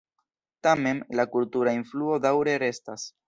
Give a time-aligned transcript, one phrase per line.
[0.67, 3.07] Tamen, la kultura influo daŭre restas.